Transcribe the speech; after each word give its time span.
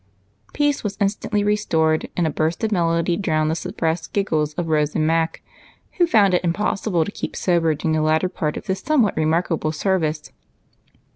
Peace 0.51 0.83
was 0.83 0.97
instantly 0.99 1.43
restored, 1.43 2.09
and 2.17 2.25
a 2.25 2.31
burst 2.31 2.63
of 2.63 2.71
melody 2.71 3.15
drowned 3.15 3.51
the 3.51 3.55
suppressed 3.55 4.13
giggles 4.13 4.55
of 4.55 4.65
Rose 4.67 4.95
and 4.95 5.05
Mac, 5.05 5.43
who 5.99 6.07
found 6.07 6.33
it 6.33 6.43
impossible 6.43 7.05
to 7.05 7.11
keep 7.11 7.35
sober 7.35 7.75
during 7.75 7.93
the 7.95 8.01
latter 8.01 8.27
part 8.27 8.57
of 8.57 8.65
this 8.65 8.79
somewhat 8.81 9.15
remarkable 9.15 9.71
service. 9.71 10.31